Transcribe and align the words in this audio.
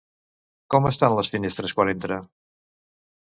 Com 0.73 0.87
estan 0.91 1.17
les 1.17 1.29
finestres 1.33 1.75
quan 1.81 1.93
entra? 1.93 2.19